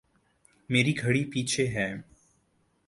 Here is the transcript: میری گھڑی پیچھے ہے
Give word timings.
میری 0.69 0.93
گھڑی 1.01 1.23
پیچھے 1.25 1.67
ہے 1.67 1.87